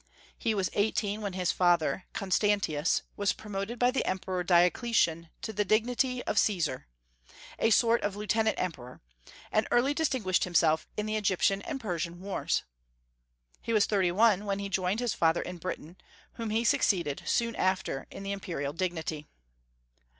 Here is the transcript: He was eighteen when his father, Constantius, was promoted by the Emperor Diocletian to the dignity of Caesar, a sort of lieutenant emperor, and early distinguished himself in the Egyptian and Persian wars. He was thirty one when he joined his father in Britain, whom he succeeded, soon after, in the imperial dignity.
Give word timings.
He 0.35 0.55
was 0.55 0.71
eighteen 0.73 1.21
when 1.21 1.33
his 1.33 1.51
father, 1.51 2.07
Constantius, 2.11 3.03
was 3.15 3.33
promoted 3.33 3.77
by 3.77 3.91
the 3.91 4.03
Emperor 4.03 4.43
Diocletian 4.43 5.29
to 5.43 5.53
the 5.53 5.63
dignity 5.63 6.23
of 6.23 6.39
Caesar, 6.39 6.87
a 7.59 7.69
sort 7.69 8.01
of 8.01 8.15
lieutenant 8.15 8.59
emperor, 8.59 8.99
and 9.51 9.67
early 9.69 9.93
distinguished 9.93 10.43
himself 10.43 10.87
in 10.97 11.05
the 11.05 11.17
Egyptian 11.17 11.61
and 11.61 11.79
Persian 11.79 12.19
wars. 12.19 12.63
He 13.61 13.73
was 13.73 13.85
thirty 13.85 14.11
one 14.11 14.45
when 14.45 14.57
he 14.57 14.69
joined 14.69 15.01
his 15.01 15.13
father 15.13 15.43
in 15.43 15.59
Britain, 15.59 15.97
whom 16.31 16.49
he 16.49 16.63
succeeded, 16.63 17.21
soon 17.27 17.55
after, 17.55 18.07
in 18.09 18.23
the 18.23 18.31
imperial 18.31 18.73
dignity. 18.73 19.27